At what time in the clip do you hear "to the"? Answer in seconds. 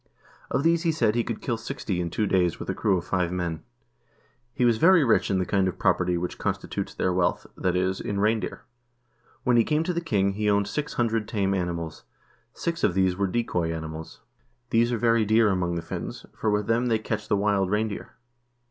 9.83-10.01